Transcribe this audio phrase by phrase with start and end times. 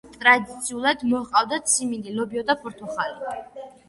[0.09, 3.37] მათ ტრადიციულად მოჰყავდათ სიმინდი, ლობიო და ფორთოხალი.